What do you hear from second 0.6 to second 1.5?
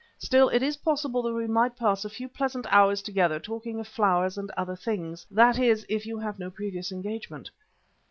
is possible that we